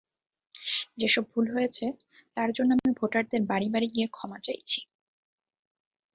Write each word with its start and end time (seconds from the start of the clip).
যেসব 0.97 1.23
ভুল 1.31 1.45
হয়েছে, 1.55 1.85
তার 2.37 2.49
জন্য 2.53 2.69
আমি 2.77 2.91
ভোটারদের 2.99 3.41
বাড়ি 3.49 3.67
বাড়ি 3.73 3.87
গিয়ে 3.93 4.07
ক্ষমা 4.09 4.39
চাইছি। 4.45 4.79